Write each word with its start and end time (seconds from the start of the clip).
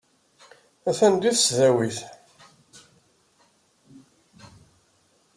Atan 0.89 1.13
deg 1.21 1.35
tesdawit. 1.35 1.97